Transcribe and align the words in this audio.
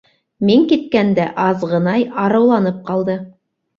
Мин 0.49 0.63
киткәндә 0.69 1.27
азғынай 1.45 2.07
арыуланып 2.25 2.81
ҡалды. 2.89 3.19